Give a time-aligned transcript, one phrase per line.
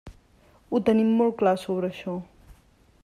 [0.71, 2.17] Ho tenim molt clar sobre això.